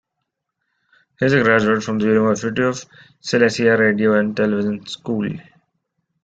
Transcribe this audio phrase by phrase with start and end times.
[1.19, 2.83] He is a graduate from the University of
[3.19, 5.29] Silesia Radio and Television school.